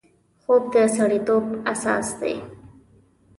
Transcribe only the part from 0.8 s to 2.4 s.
سړیتوب اساس دی